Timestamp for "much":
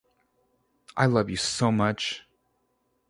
1.71-2.23